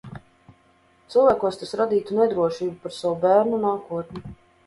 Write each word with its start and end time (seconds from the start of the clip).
Cilvēkos 1.15 1.59
tas 1.63 1.75
radītu 1.81 2.17
nedrošību 2.19 2.73
par 2.87 2.97
savu 3.01 3.21
bērnu 3.27 3.59
nākotni. 3.67 4.27